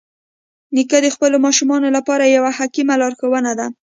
نیکه 0.75 0.97
د 1.05 1.07
خپلو 1.15 1.37
ماشومانو 1.45 1.87
لپاره 1.97 2.33
یوه 2.37 2.51
حکیمه 2.59 2.95
لارښوونه 3.01 3.51
ده. 3.59 3.67